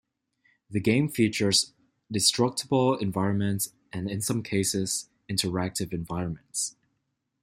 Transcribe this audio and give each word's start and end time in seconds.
The 0.71 0.79
game 0.79 1.09
features 1.09 1.73
destructible 2.11 2.97
environments, 2.97 3.69
and 3.93 4.09
in 4.09 4.19
some 4.19 4.41
cases, 4.41 5.11
interactive 5.29 5.93
environments. 5.93 6.75